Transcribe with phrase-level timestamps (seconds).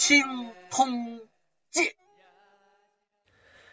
[0.00, 0.24] 清
[0.70, 1.20] 通
[1.70, 1.84] 鉴》。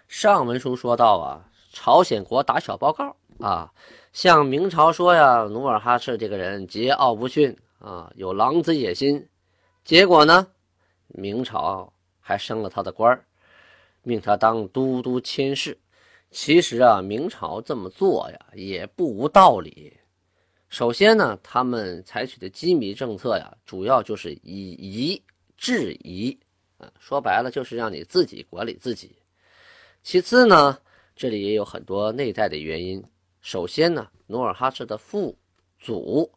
[0.10, 3.72] 上文书说到啊，朝鲜国打小报告啊，
[4.12, 9.26] 向明朝说呀，努尔哈赤这个人桀骜不驯啊，有狼子野心。
[9.86, 10.46] 结果呢，
[11.08, 13.26] 明朝还升了他的官儿，
[14.04, 15.80] 命他当都督佥事。
[16.30, 19.98] 其实啊，明朝这么做呀，也不无道理。
[20.68, 25.24] 首先呢，他们采取的机密政策呀，主要就是以夷
[25.58, 26.38] 质疑，
[26.78, 29.16] 啊，说白了就是让你自己管理自己。
[30.04, 30.80] 其次呢，
[31.16, 33.04] 这里也有很多内在的原因。
[33.42, 35.38] 首先呢，努尔哈赤的父
[35.80, 36.32] 祖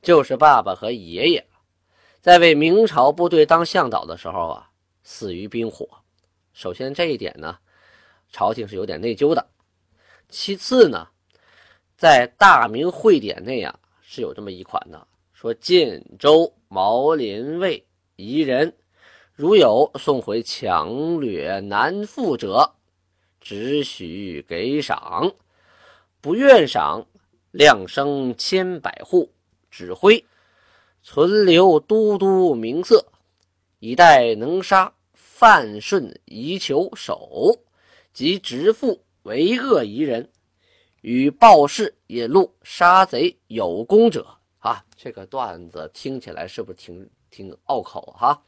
[0.00, 1.46] 就是爸爸和爷爷，
[2.20, 4.70] 在为明朝部队当向导的时候啊，
[5.02, 5.88] 死于兵火。
[6.52, 7.58] 首先这一点呢，
[8.30, 9.46] 朝廷是有点内疚的。
[10.28, 11.08] 其次呢。
[11.94, 17.86] 在大明会典内啊，是有这么一款的，说建州毛林卫
[18.22, 18.72] 夷人，
[19.34, 22.72] 如有送回强掠难复者，
[23.40, 25.28] 只许给赏；
[26.20, 27.04] 不愿赏，
[27.50, 29.28] 量生千百户，
[29.70, 30.24] 指挥。
[31.02, 33.04] 存留都督名色，
[33.80, 37.58] 以待能杀范顺夷求首。
[38.12, 40.30] 及直父为恶夷人。
[41.00, 44.24] 与报事引路杀贼有功者。
[44.58, 48.40] 啊，这个段子听起来是不是挺挺拗口哈？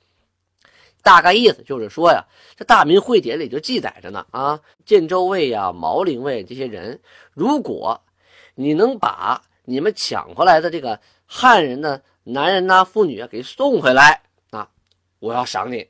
[1.03, 7.01] 大概意思就是说呀，这大明会典里就记载着呢啊，建州卫呀、毛林卫这些人，
[7.33, 8.01] 如果
[8.55, 14.71] 你能把你们抢回来的这个汉人的男人呐、妇女啊给送回来啊，
[15.19, 15.89] 我要赏你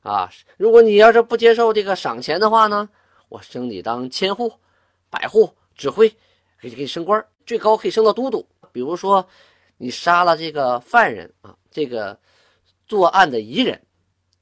[0.00, 0.30] 啊。
[0.56, 2.88] 如果你要是不接受这个赏钱的话呢，
[3.28, 4.50] 我升你当千户、
[5.10, 5.52] 百户。
[5.78, 6.08] 指挥
[6.60, 8.44] 给给你升官，最高可以升到都督。
[8.72, 9.24] 比如说，
[9.76, 12.18] 你杀了这个犯人啊，这个
[12.88, 13.80] 作案的疑人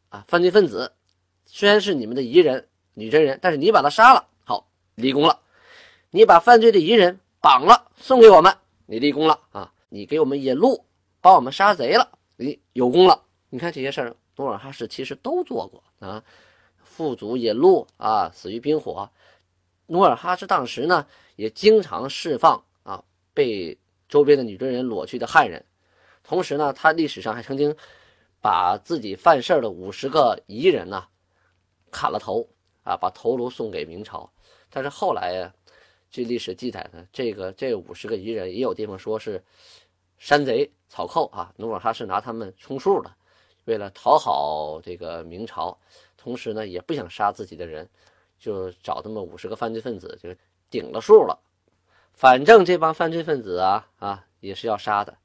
[0.08, 0.92] 啊，犯罪分子，
[1.44, 5.40] 虽然是你们的疑人、女真人，但是你把他杀了，好立功了。
[6.10, 9.72] 你把犯罪的疑人绑了，送给我们，你立功了啊。
[9.88, 10.84] 你给我们引路，
[11.20, 13.22] 帮我们杀贼了，你有功了。
[13.50, 16.22] 你看这些事儿，努尔哈赤其实都做过啊。
[16.82, 19.10] 副祖引路啊，死于兵火。
[19.86, 21.06] 努尔哈赤当时呢。
[21.36, 23.76] 也经常释放啊被
[24.08, 25.62] 周边的女真人裸去的汉人，
[26.24, 27.76] 同时呢，他历史上还曾经
[28.46, 31.04] 把自己犯事的五十个彝人呢
[31.90, 32.48] 砍了头
[32.84, 34.32] 啊，把头颅送给明朝。
[34.70, 35.52] 但是后来呀，
[36.12, 39.42] 据历史记载呢，这个这五十个彝人也有地方说是
[40.16, 43.10] 山贼草寇啊，努尔哈赤拿他们充数的，
[43.64, 45.76] 为了讨好这个明朝，
[46.16, 47.88] 同时呢也不想杀自己的人，
[48.38, 50.32] 就找这么五十个犯罪分子就。
[50.68, 51.38] 顶了数了，
[52.12, 55.16] 反正这帮犯罪分子啊啊也是要杀的，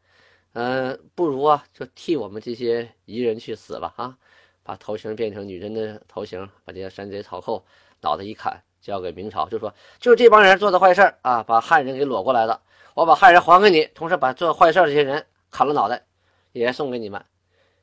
[0.54, 4.18] 嗯，不如啊就替我们这些彝人去死吧啊，
[4.64, 7.66] 把头型变成女人的头型，把这些山贼草寇
[8.02, 12.62] 脑袋一砍，交给明朝，就说就是这帮人做的坏事啊，把汉人给裸过来的，
[12.94, 16.06] 我把汉人还给你，同时把做坏事这些人砍了脑袋，
[16.52, 17.24] 也送给你们。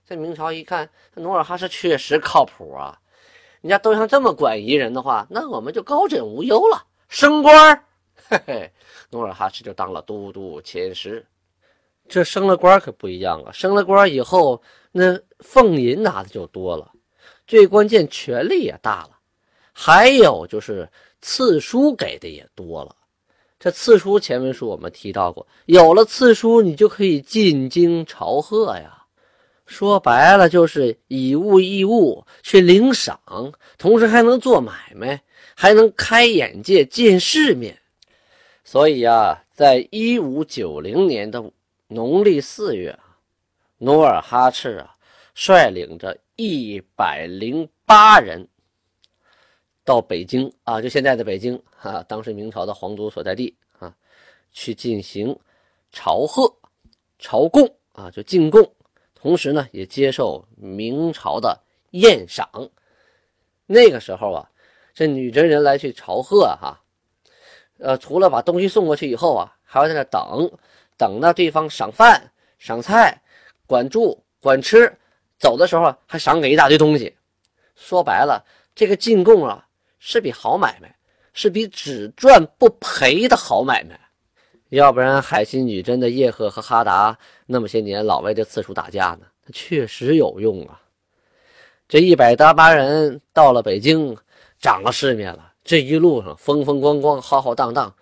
[0.04, 3.00] 这明朝一看，努尔哈赤确实靠谱啊，
[3.62, 6.84] 人家都像这么管彝人的话，那我们就高枕无忧了。
[7.08, 7.84] 升官
[8.28, 8.72] 嘿嘿，
[9.08, 11.24] 努尔哈赤就当了都督佥事。
[12.08, 14.60] 这升了官可不一样啊，升了官以后，
[14.90, 16.90] 那俸银拿的就多了，
[17.46, 19.10] 最关键权力也大了，
[19.72, 20.88] 还有就是
[21.20, 22.96] 赐书给的也多了。
[23.58, 28.94] 这赐书前文书我们提到过，有了赐书，你就可以进京朝贺呀。
[29.66, 33.20] 说白了就是以物易物去领赏，
[33.76, 35.22] 同时还能做买卖。
[35.60, 37.76] 还能开眼界、见世面，
[38.62, 41.42] 所以啊，在一五九零年的
[41.88, 42.96] 农历四月
[43.78, 44.94] 努尔哈赤啊
[45.34, 48.46] 率领着一百零八人
[49.84, 53.92] 到北京啊，就现在的北京啊，当时明朝的皇族所在地啊，
[54.52, 55.36] 去进行
[55.90, 56.54] 朝贺、
[57.18, 58.72] 朝贡啊，就进贡，
[59.14, 61.58] 同时呢，也接受明朝的
[61.90, 62.48] 宴赏。
[63.66, 64.48] 那个时候啊。
[64.94, 66.82] 这女真人来去朝贺哈，
[67.78, 70.50] 呃，除了把东西送过去以后啊，还要在那等，
[70.98, 73.18] 等到对方赏饭、赏菜、
[73.66, 74.92] 管住、管吃，
[75.38, 77.16] 走的时候还赏给一大堆东西
[77.74, 79.64] 说白了，这个进贡啊
[79.98, 80.94] 是笔好买卖，
[81.32, 83.98] 是笔只赚不赔的好买卖。
[84.70, 87.16] 要不然海西女真的叶赫和哈达
[87.46, 89.20] 那么些年老为这次数打架呢，
[89.52, 90.78] 确实有用啊。
[91.88, 94.14] 这一百搭八人到了北京，
[94.60, 95.52] 长了世面了。
[95.64, 97.94] 这一路上风风光光、浩浩荡荡，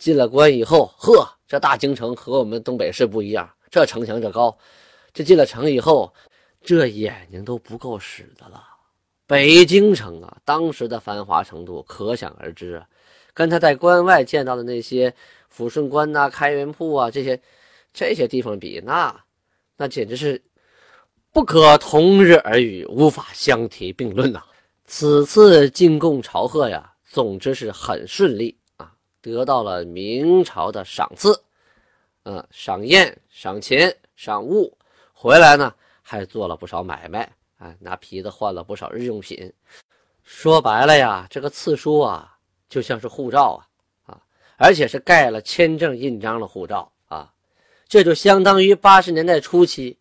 [0.00, 4.58] 进了关以后，呵，这大京城和我们东北市不一样，这城墙这高。
[5.14, 6.12] 这进了城以后，
[6.60, 8.60] 这眼睛都不够使的了。
[9.26, 12.88] 北京城啊，当时的繁华程度可想而知啊，
[13.32, 15.14] 跟他在关外见到的那些
[15.54, 17.40] 抚顺关呐、开元铺啊这些
[17.92, 19.14] 这些地方比，那
[19.76, 20.42] 那简直是。
[21.32, 24.42] 不可同日而语，无法相提并论呐。
[24.84, 28.58] 此次进贡朝贺呀，总之是很顺利，
[29.20, 31.40] 得到了明朝的赏赐，
[32.24, 34.76] 嗯，赏宴、赏钱、赏物，
[35.12, 39.52] 回来呢还做了不少买卖啊，拿皮子换了不少日用品。
[40.22, 42.36] 说白了呀，这个赐书啊，
[42.68, 43.60] 就像是护照
[44.06, 44.22] 啊啊，
[44.56, 47.32] 而且是盖了签证印章的护照啊，
[47.88, 49.98] 这就相当于八十年代初期。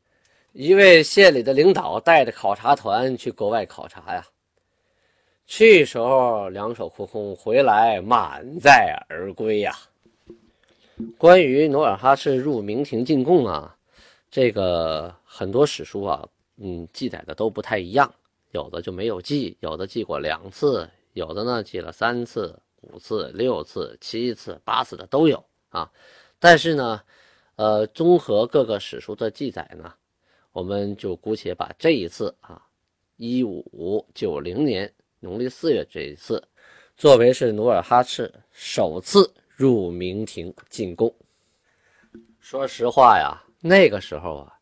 [0.51, 4.25] 一位县里的领导带着考察团去国外考察呀，
[5.51, 9.75] 去时候两手空空，回来满载而归呀。
[11.17, 13.75] 关于努尔哈赤入明廷进贡啊，
[14.29, 16.23] 这个很多史书啊，
[16.57, 18.13] 嗯，记载的都不太一样，
[18.51, 25.91] 有的就没有记，有的记过两次，有的呢记了三次、五次、六次、七次、八次的都有啊。
[26.37, 27.01] 但是呢，
[27.55, 29.91] 呃，综合各个史书的记载呢。
[30.51, 32.61] 我们就姑且把这一次啊，
[33.17, 36.41] 一五九零年农历四月这一次，
[36.95, 41.13] 作为是努尔哈赤首次入明廷进贡。
[42.39, 44.53] 说实话呀，那个时候啊，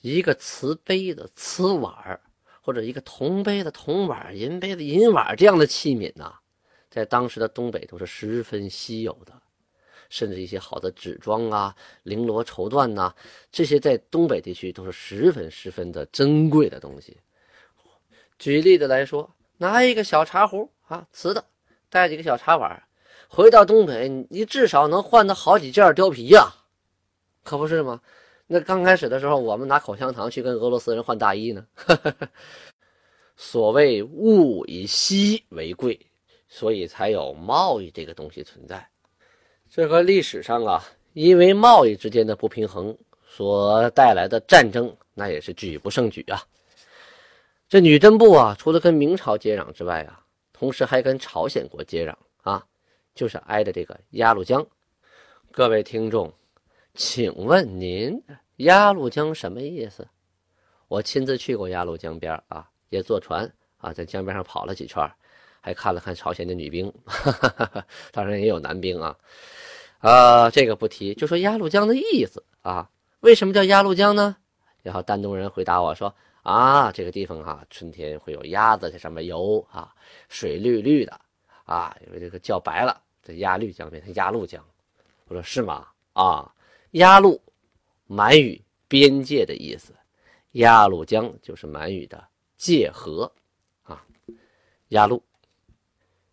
[0.00, 2.20] 一个瓷杯的瓷碗
[2.60, 6.34] 或者一个铜杯的铜碗、银杯的银碗这样的器皿呐，
[6.90, 9.32] 在当时的东北都是十分稀有的。
[10.08, 11.72] 甚至一些好的纸装啊、
[12.04, 13.14] 绫罗绸缎呐，
[13.52, 17.16] 这些在东北地区都是十分十分的珍贵的东西。
[18.36, 21.44] 举例子来说，拿一个小茶壶啊，瓷的，
[21.90, 22.82] 带几个小茶碗，
[23.28, 26.50] 回到东北，你至少能换到好几件貂皮呀，
[27.44, 28.00] 可不是吗？
[28.46, 31.66] 那刚开始的时候，我们拿口香糖去跟俄罗斯人换大衣呢。
[33.36, 36.00] 所谓物以稀为贵，
[36.48, 38.88] 所以才有贸易这个东西存在。
[39.70, 42.96] 这和历史上啊，因为贸易之间的不平衡
[43.28, 46.42] 所带来的战争，那也是举不胜举啊。
[47.70, 52.12] 这女真部啊，除了跟明朝接壤之外啊，同时还跟朝鲜国接壤
[52.42, 52.66] 啊，
[53.14, 54.66] 就是挨着这个鸭绿江。
[55.52, 56.32] 各位听众，
[56.94, 58.20] 请问您
[58.56, 60.04] 鸭绿江什么意思？
[60.88, 65.08] 我亲自去过鸭绿江边啊，也坐船啊，在江边上跑了几圈，
[65.60, 66.92] 还看了看朝鲜的女兵，
[68.10, 69.16] 当然也有男兵啊。
[70.00, 72.90] 啊，这个不提，就说鸭绿江的意思啊？
[73.20, 74.36] 为什么叫鸭绿江呢？
[74.82, 76.12] 然后丹东人回答我说
[76.50, 79.94] ：“啊，这个地方啊，春天会有鸭子在上面游啊，
[80.28, 81.20] 水绿绿的
[81.64, 84.60] 啊，因为这个叫白了，这鸭绿江变成鸭绿江。”
[85.28, 86.52] 我说：“是吗？”啊，
[86.92, 87.40] 鸭绿，
[88.08, 89.94] 满语边界的意思，
[90.52, 92.26] 鸭绿江就是满语的
[92.56, 93.30] 界河
[93.84, 94.04] 啊，
[94.88, 95.22] 鸭绿。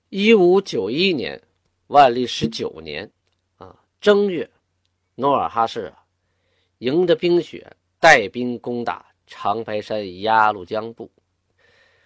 [0.10, 1.40] 一五九一年，
[1.88, 3.08] 万历十九年
[3.58, 3.76] 啊。
[4.02, 4.50] 正月，
[5.14, 5.94] 努尔哈赤
[6.80, 11.12] 迎着冰雪，带兵攻打长白山鸭绿江部。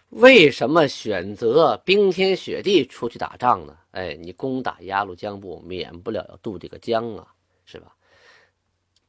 [0.10, 3.78] 为什么选择冰天雪地出去打仗呢？
[3.92, 7.28] 哎，你攻打鸭绿江部，免不了要渡这个江啊，
[7.64, 7.96] 是吧？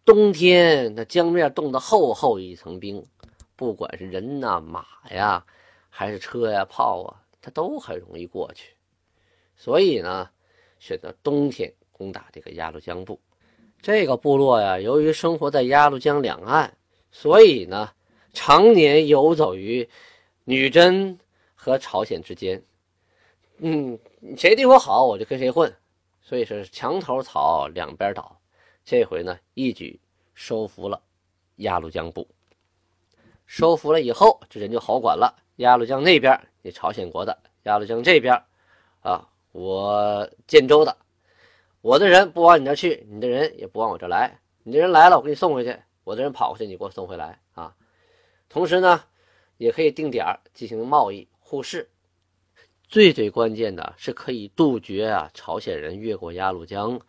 [0.05, 3.05] 冬天那江面冻得厚厚一层冰，
[3.57, 5.45] 不管是人呐、马呀，
[5.89, 8.75] 还是车呀、炮啊，它都很容易过去。
[9.57, 10.31] 所以呢，
[10.79, 11.73] 选择冬天。
[11.95, 13.21] 攻打这个鸭绿江部，
[13.81, 16.77] 这个部落呀，由于生活在鸭绿江两岸，
[17.13, 17.89] 所以呢，
[18.33, 19.89] 常年游走于
[20.45, 21.19] 女真
[21.55, 22.63] 和朝鲜之间。
[23.59, 23.99] 嗯，
[24.37, 25.73] 谁对我好，我就跟谁混，
[26.21, 28.39] 所以是墙头草，两边倒。
[28.85, 30.01] 这回呢，一举
[30.35, 31.01] 收服了
[31.57, 32.27] 鸭绿江部。
[33.47, 35.33] 收服了以后，这人就好管了。
[35.57, 37.33] 鸭绿江那边，你朝鲜国的；
[37.65, 38.35] 鸭绿江这边，
[39.03, 40.97] 啊，我建州的。
[41.83, 44.41] 我的人不往你那去，你的人也不往我这来。
[44.65, 45.73] 你的人来了，我给你送回去；
[46.03, 47.75] 我的人跑过去，你给我送回来啊。
[48.53, 49.05] 同时呢，
[49.57, 51.89] 也可以定点进行贸易互市。
[52.87, 57.01] 最最关键的是可以杜绝啊朝鲜人越过鸭绿江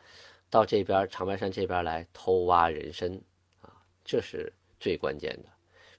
[0.50, 3.20] 到这边长白山这边来偷挖人参
[3.60, 5.50] 啊，这是最关键的。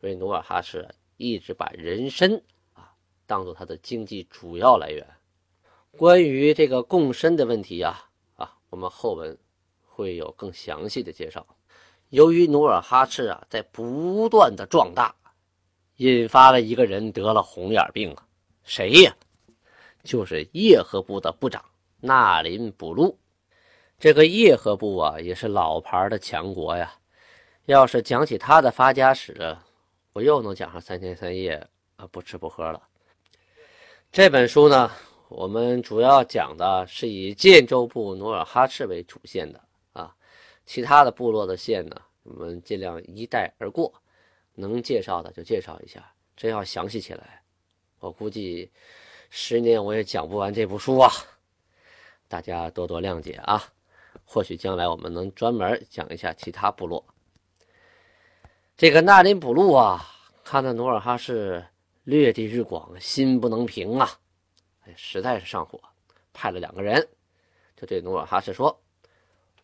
[0.00, 2.40] 所以努尔哈赤一直把人参
[2.72, 2.94] 啊
[3.26, 5.06] 当做他的经济主要来源。
[5.90, 9.36] 关于这个共深的问题呀，啊，我们后文
[9.84, 11.46] 会有更详细的介绍。
[12.08, 15.14] 由于努尔哈赤啊在不断的壮大，
[15.96, 18.26] 引发了一个人得了红眼病啊，
[18.64, 19.14] 谁呀？
[20.02, 21.64] 就是叶赫部的部长
[22.00, 23.18] 纳林补路。
[23.98, 26.92] 这个叶赫部啊，也是老牌的强国呀。
[27.66, 29.56] 要是讲起他的发家史，
[30.12, 32.82] 我又能讲上三天三夜啊，不吃不喝了。
[34.12, 34.90] 这本书呢，
[35.28, 39.60] 我们主要讲的是以建州部努尔哈赤为主线的
[39.92, 40.14] 啊，
[40.66, 43.90] 其他的部落的线呢，我们尽量一带而过，
[44.54, 46.12] 能介绍的就介绍一下。
[46.37, 47.42] 真要详细起来，
[48.00, 48.70] 我估计
[49.30, 51.11] 十年我也讲不完这部书啊，
[52.26, 53.62] 大家多多谅解啊。
[54.25, 57.04] 或许将来我们能专门讲一下其他部落。
[58.76, 60.04] 这个纳林补路啊，
[60.42, 61.64] 看到努尔哈赤
[62.04, 64.11] 略地日广，心不能平啊，
[64.87, 65.80] 哎，实在是上火，
[66.32, 67.08] 派了两个人，
[67.76, 68.82] 就对努尔哈赤说：“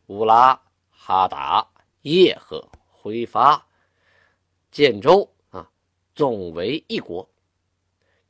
[0.07, 1.67] 乌拉、哈达、
[2.03, 3.67] 叶赫、挥发、
[4.71, 5.69] 建州啊，
[6.15, 7.29] 总为一国，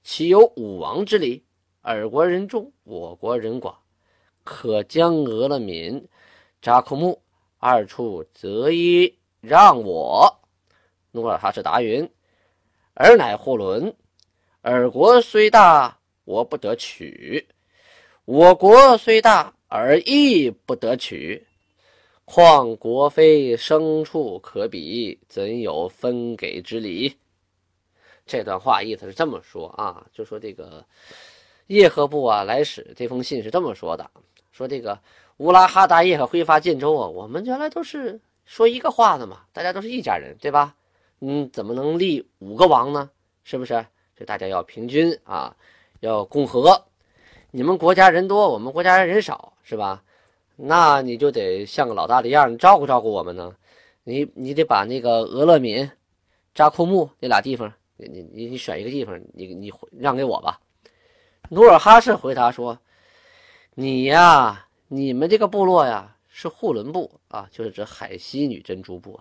[0.02, 1.44] 岂有武王之礼？
[1.82, 3.74] 尔国人众，我国人寡，
[4.44, 6.08] 可将俄勒敏、
[6.60, 7.20] 扎库木
[7.58, 10.34] 二处择一让我。”
[11.12, 12.08] 努尔哈赤答云
[12.94, 13.94] ：“尔乃护伦，
[14.62, 17.44] 尔国虽大，我不得取；
[18.24, 21.46] 我国虽大，尔亦不得取。
[22.32, 27.16] 况国非牲畜可比，怎有分给之理？”
[28.24, 30.86] 这段话意思是这么说啊，就说这个
[31.66, 34.08] 叶赫部啊来使这封信是这么说的：
[34.52, 34.96] 说这个
[35.38, 40.76] 乌拉哈达叶赫挥发建州啊，我们原来都是说一个话的嘛，大家都是一家人，对吧？
[41.18, 43.10] 嗯，怎么能立五个王呢？
[43.42, 43.84] 是不是？
[44.16, 45.56] 这大家要平均啊，
[45.98, 46.80] 要共和。
[47.50, 50.04] 你们国家人多，我们国家人少，是吧？
[50.62, 53.54] 那你就得像个老大的样，你照顾照顾我们呢。
[54.04, 55.90] 你你得把那个俄勒敏、
[56.54, 60.60] 扎库木那俩地方，你你你你选一个地方，你你让给我吧。
[61.50, 62.78] 努尔哈赤回答说
[63.74, 69.18] ：“你呀，你们这个部落呀，是护伦部啊，就是指海西女真族部。”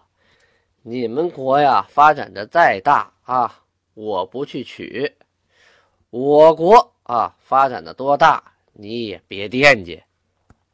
[0.81, 5.12] 你们国呀，发展的再大啊，我不去取；
[6.10, 10.01] 我国啊，发展的多大，你也别惦记。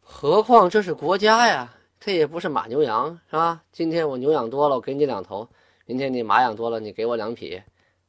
[0.08, 3.64] 何况这是国家呀，这也不是马牛羊，是吧？
[3.72, 5.44] 今天我牛养多了，我给你两头；
[5.88, 7.60] 明天你马养多了，你给我两匹。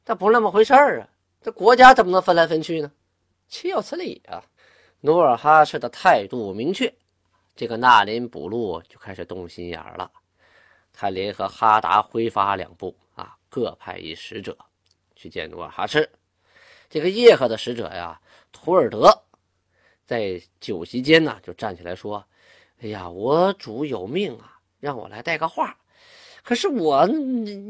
[0.05, 1.09] 这不是那么回事儿啊！
[1.41, 2.93] 这国家怎么能分来分去呢？
[3.49, 4.45] 岂有此理啊！
[5.00, 6.93] 努尔哈赤的态度明确，
[7.57, 10.11] 这个纳林补路就开始动心眼了。
[10.93, 14.57] 他联合哈达、挥发两部啊，各派一使者
[15.17, 16.09] 去见努尔哈赤。
[16.91, 18.21] 这个叶赫的使者呀，
[18.53, 19.11] 图尔德，
[20.07, 22.25] 在酒席间呢，就站起来说
[22.81, 25.77] ：“哎呀，我主有命啊，让我来带个话。
[26.43, 27.09] 可是我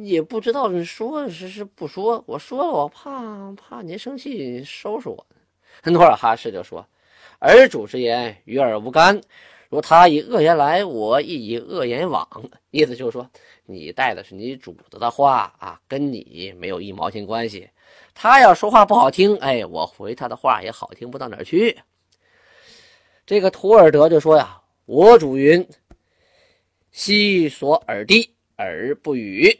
[0.05, 2.23] 也不知道你说是是不说。
[2.27, 5.27] 我说了，我怕怕您生气，收拾我。”
[5.85, 6.87] 努尔哈赤就说
[7.41, 9.21] ：“尔主之言，与尔无干。”
[9.69, 12.29] 如他以恶言来，我亦以恶言往。
[12.71, 13.29] 意思就是说，
[13.65, 17.69] 你带的是你主子的话啊，跟你没有一毛钱关系。
[18.15, 21.77] 他要说话不好听，哎，我回他的话也好听不到哪儿去。
[23.27, 25.67] 这个图尔德就说呀：“我主云，
[26.93, 29.53] 悉所耳低而不语，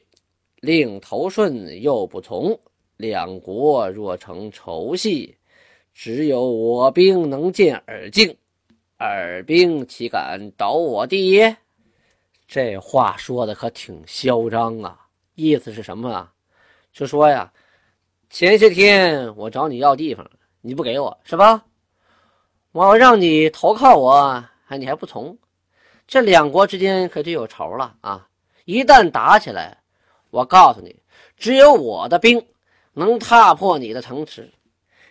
[0.61, 2.57] 令头顺又不从。
[2.97, 5.37] 两国若成仇隙，
[5.93, 8.35] 只有我兵能见耳境。”
[8.99, 11.57] 尔兵岂敢倒我地耶？
[12.47, 15.09] 这话说的可挺嚣张啊！
[15.35, 16.33] 意思是什么啊？
[16.93, 17.53] 就说呀，
[18.31, 20.25] 前些天我找你要地方，
[20.61, 21.67] 你不给我是吧？
[22.77, 25.39] 我让你投靠我，还你还不从？
[26.07, 28.29] 这两国之间可就有仇了啊！
[28.67, 29.79] 一旦打起来，
[30.29, 30.95] 我告诉你，
[31.39, 32.47] 只有我的兵
[32.93, 34.53] 能踏破你的城池，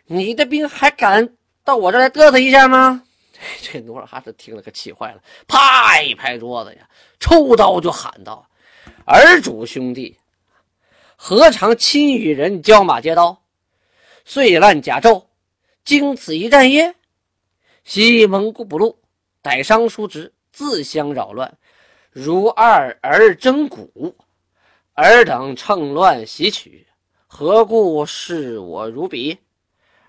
[0.05, 1.27] 你的兵还敢
[1.63, 3.01] 到我这来嘚瑟一下吗？
[3.63, 6.87] 这努尔哈赤听了可气坏了，啪一拍桌子呀，
[7.19, 8.47] 抽刀就喊道
[9.05, 10.15] ：“儿主兄弟，
[11.15, 13.41] 何尝亲与人交马接刀，
[14.23, 15.23] 碎烂甲胄，
[15.83, 16.93] 经此一战耶？
[17.85, 18.97] 西蒙古不路，
[19.43, 21.55] 逮伤叔侄，自相扰乱，
[22.09, 24.15] 如二儿争鼓，
[24.95, 26.87] 尔等趁乱袭取，
[27.27, 29.37] 何故视我如彼？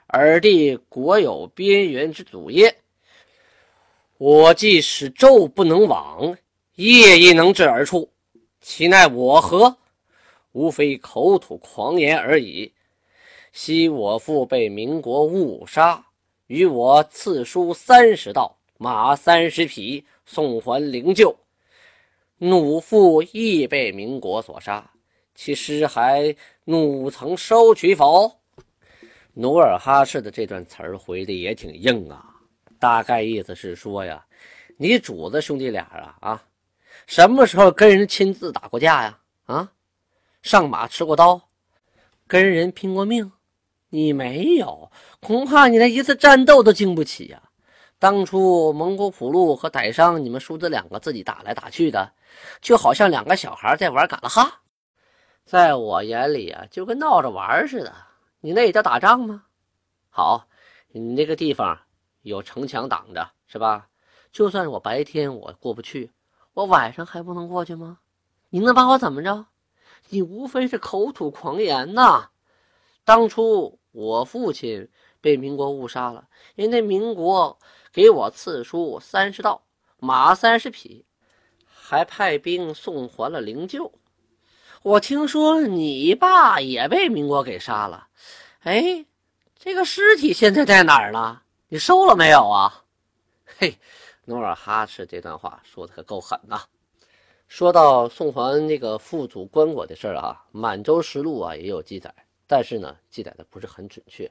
[0.06, 2.74] 尔弟国有边缘之祖业？”
[4.16, 6.34] 我既使昼不能往，
[6.76, 8.10] 夜亦能至而处，
[8.62, 9.76] 其奈我何？
[10.52, 12.72] 无非口吐狂言而已。
[13.52, 16.02] 昔我父被民国误杀，
[16.46, 21.34] 与我赐书三十道，马三十匹，送还灵柩。
[22.38, 24.88] 奴父亦被民国所杀，
[25.34, 28.30] 其尸骸奴曾收取否？
[29.32, 32.24] 努尔哈赤的这段词儿回的也挺硬啊，
[32.78, 34.24] 大概意思是说呀，
[34.76, 36.44] 你主子兄弟俩啊啊，
[37.06, 39.18] 什么时候跟人亲自打过架呀？
[39.46, 39.72] 啊，
[40.42, 41.40] 上马吃过刀，
[42.26, 43.32] 跟人拼过命？
[43.88, 47.42] 你没有，恐怕你连一次战斗都经不起呀！
[47.98, 52.12] 当初蒙古普路和傣商，你们叔侄两个自己打来打去的，
[52.60, 54.60] 就好像两个小孩在玩嘎啦哈，
[55.46, 57.92] 在我眼里啊，就跟闹着玩似的。
[58.40, 59.44] 你那也叫打仗吗？
[60.10, 60.46] 好，
[60.88, 61.76] 你那个地方
[62.20, 63.88] 有城墙挡着，是吧？
[64.30, 66.12] 就算是我白天我过不去，
[66.52, 67.98] 我晚上还不能过去吗？
[68.50, 69.46] 你能把我怎么着？
[70.10, 72.28] 你无非是口吐狂言呐！
[73.04, 73.80] 当初。
[73.98, 74.86] 我父亲
[75.26, 77.58] 被民国误杀了，人家民国
[77.92, 79.60] 给我赐书三十道，
[79.98, 81.04] 马三十匹，
[81.64, 83.90] 还派兵送还了灵柩。
[84.84, 88.06] 我听说你爸也被民国给杀了，
[88.60, 89.04] 哎，
[89.58, 91.42] 这个尸体现在在哪儿呢？
[91.66, 92.84] 你收了没有啊？
[93.58, 93.76] 嘿，
[94.26, 96.62] 努尔哈赤这段话说的可够狠呐！
[97.48, 102.14] 说到送还那个父祖棺椁的事儿啊，《满洲实录》啊也有记载。
[102.46, 104.30] 但是呢，记载的不是很准确。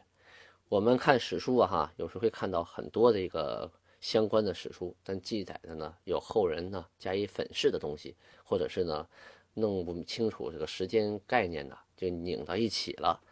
[0.76, 8.14] 我们看史书啊，哈，有时会看到很多的一个相关的史书，但记载的呢，有后人呢加以粉饰的东西，
[8.44, 9.08] 或者是呢
[9.54, 13.22] 弄不清楚这个时间概念呢，就拧到一起了。《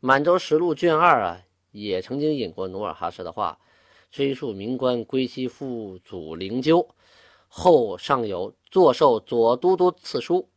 [0.00, 1.42] 满洲实录》卷二啊，
[1.72, 3.58] 也曾经引过努尔哈赤的话，
[4.10, 6.88] 追溯明官归西父祖灵柩，
[7.48, 10.48] 后尚有坐受左都督赐书。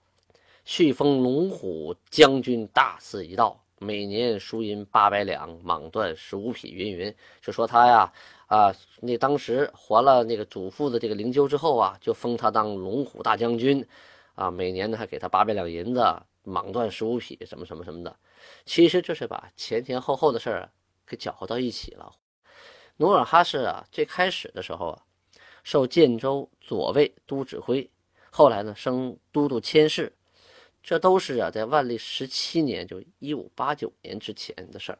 [0.63, 7.15] 续封龙虎将军大肆一道，每年输银八百两，蟒缎十五匹，云云。
[7.41, 8.13] 就说他呀，
[8.45, 13.83] 啊，那当时还了那个祖父的这个灵柩之后啊，就封他当龙虎大将军，
[14.35, 16.01] 啊，每年呢还给他八百两银子，
[16.45, 18.15] 蟒缎十五匹，什么什么什么的。
[18.65, 20.69] 其实这是把前前后后的事儿
[21.07, 22.13] 给搅和到一起了。
[22.97, 25.01] 努尔哈赤啊，最开始的时候啊，
[25.63, 27.89] 受建州左卫都指挥，
[28.29, 30.13] 后来呢升都督佥事。
[30.83, 34.99] 这都是啊，在万历十七年，就一五八九年之前的事儿。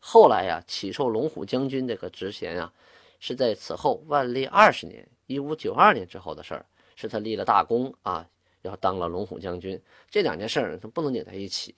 [0.00, 2.72] 后来呀，起受龙虎将军这个职衔啊，
[3.18, 6.64] 是在此后万历二十年，一五九二年之后的事儿。
[6.98, 8.26] 是他立了大功啊，
[8.62, 9.78] 要当了龙虎将军。
[10.08, 11.74] 这两件事儿他不能拧在一起。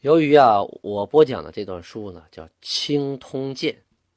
[0.00, 3.72] 由于啊，我播讲的这段书呢，叫《清通鉴》，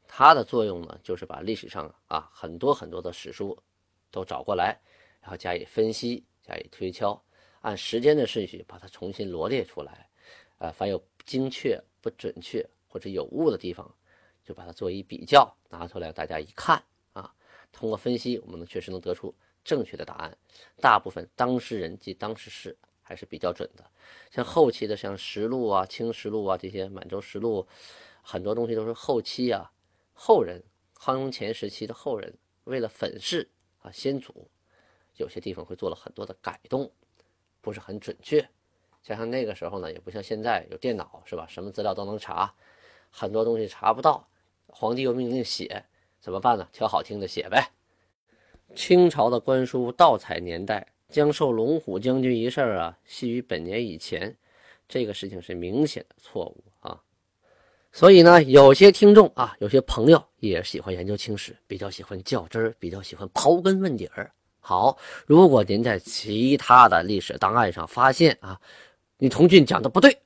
[0.05, 3.57] 它的作用呢，就是把历史上啊很多很多的史书
[4.11, 4.77] 都找过来，
[5.21, 7.23] 然后加以分析，加以推敲。
[7.67, 10.09] 按时间的顺序把它重新罗列出来，
[10.57, 13.93] 啊，凡有精确不准确或者有误的地方，
[14.41, 17.29] 就把它做一比较，拿出来大家一看啊，
[17.73, 20.37] 通过分析，我们能确实能得出正确的答案。
[20.79, 23.83] 大部分当事人及当事事还是比较准的。
[24.31, 27.67] 像后期的像实录啊、清实录啊这些满洲实录，
[28.21, 29.69] 很多东西都是后期啊
[30.13, 33.49] 后人康雍乾时期的后人为了粉饰
[33.79, 34.49] 啊先祖，
[35.17, 36.89] 有些地方会做了很多的改动。
[37.67, 38.47] 不是很准确，
[39.03, 41.45] 加上那个时候呢，也不像现在有电脑，是吧？
[41.49, 42.53] 什么资料都能查，
[43.11, 44.25] 很多东西查不到。
[44.67, 45.83] 皇帝又命令写，
[46.21, 46.65] 怎么办呢？
[46.71, 47.71] 挑好听的写呗。
[48.73, 54.33] 清朝的官书盗采年代，将授龙虎将军一事啊，系于本年以前，
[54.87, 57.03] 这个事情是明显的错误啊。
[57.91, 64.31] 所以呢，有些听众啊，有些朋友也喜欢研究清史，比较喜欢较真儿，比较喜欢刨根问底儿。
[64.67, 68.59] 好，如果您在其他的历史档案上发现啊，
[69.17, 70.19] 你童俊讲的不对，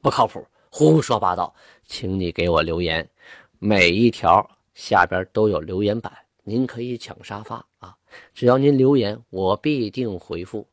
[0.00, 1.52] 不靠谱，胡说八道，
[1.84, 3.10] 请你给我留言，
[3.58, 7.96] 每一条下边都有留言板，您可以抢沙发啊，
[8.32, 10.64] 只要您留言，我必定回复。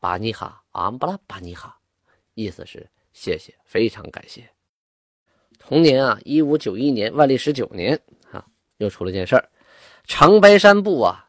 [0.00, 1.78] 巴尼哈，安布拉巴尼哈，
[2.34, 4.42] 意思是谢谢，非常感谢。
[5.56, 7.96] 同年啊，一五九一年，万历十九年
[8.32, 8.44] 啊，
[8.78, 9.48] 又出了件事儿，
[10.04, 11.22] 长白山部啊。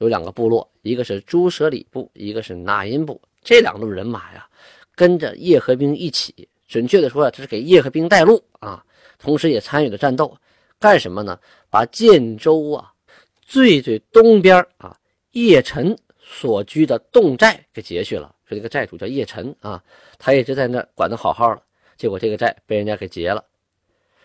[0.00, 3.20] 有两个部落，一个是朱舍里部，一个是纳音部。
[3.42, 4.48] 这两路人马呀，
[4.94, 8.82] 跟着叶和兵一起，准确的说啊，这是给叶和兵带路啊，
[9.18, 10.34] 同时也参与了战斗。
[10.78, 11.38] 干什么呢？
[11.68, 12.90] 把建州啊
[13.42, 14.96] 最最东边啊
[15.32, 18.34] 叶辰所居的侗寨给劫去了。
[18.46, 19.82] 说这个寨主叫叶辰啊，
[20.18, 21.62] 他一直在那管得好好的，
[21.98, 23.44] 结果这个寨被人家给劫了，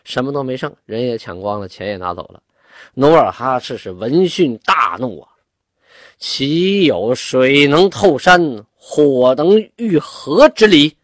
[0.05, 2.41] 什么都没剩，人也抢光了，钱也拿走了。
[2.93, 5.29] 努尔哈赤是闻讯大怒啊！
[6.17, 10.97] 岂有水能透山，火能御河之理？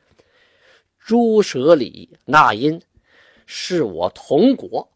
[1.05, 2.81] 朱舍里、那因
[3.45, 4.89] 是我同国，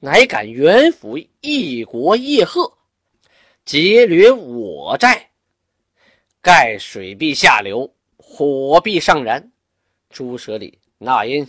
[0.00, 2.70] 乃敢远赴异国叶赫，
[3.64, 5.30] 劫掠我寨，
[6.42, 9.50] 盖水必下流，火必上燃。
[10.10, 11.48] 朱舍里、那英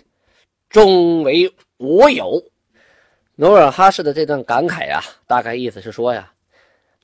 [0.69, 2.41] 终为我有。
[3.35, 6.31] 努尔哈赤的这段感慨呀，大概意思是说呀，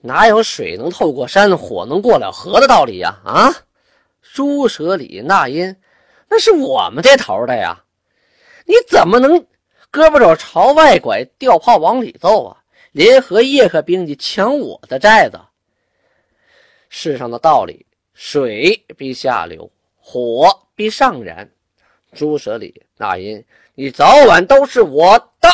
[0.01, 3.19] 哪有水能透过山，火能过了河的道理呀？
[3.23, 3.53] 啊，
[4.33, 5.75] 朱舍里、那英，
[6.27, 7.83] 那是我们这头的呀，
[8.65, 9.39] 你怎么能
[9.91, 12.57] 胳膊肘朝外拐，吊炮往里揍啊？
[12.91, 15.39] 联合叶赫兵去抢我的寨子？
[16.89, 21.49] 世上的道理，水必下流，火必上燃。
[22.13, 23.41] 朱舍里、那英，
[23.75, 25.49] 你早晚都是我的。